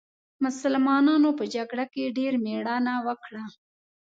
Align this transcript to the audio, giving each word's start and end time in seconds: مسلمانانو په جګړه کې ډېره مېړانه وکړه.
مسلمانانو 0.43 1.29
په 1.39 1.43
جګړه 1.55 1.85
کې 1.93 2.13
ډېره 2.17 2.37
مېړانه 2.45 2.93
وکړه. 3.07 3.43